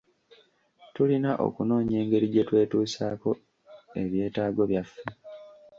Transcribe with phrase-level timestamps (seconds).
[0.93, 3.31] Tulina okunoonya engeri gye twetuusaako
[4.01, 5.01] ebyetaago byaffe.